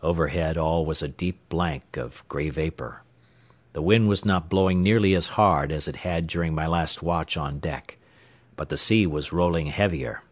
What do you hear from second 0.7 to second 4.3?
was a deep blank of gray vapor. The wind was